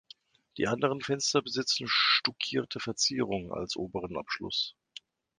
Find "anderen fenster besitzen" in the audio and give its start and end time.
0.67-1.85